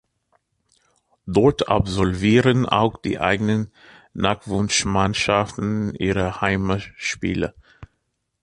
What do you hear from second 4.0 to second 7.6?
Nachwuchsmannschaften ihre Heimspiele.